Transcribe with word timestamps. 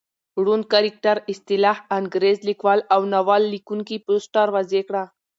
رونډ 0.45 0.63
کرکټراصطلاح 0.73 1.77
انکرېرلیکوال 1.97 2.79
اوناول 2.97 3.41
لیکوونکي 3.53 3.97
فوسټر 4.05 4.47
واضع 4.55 4.81
کړه. 4.87 5.03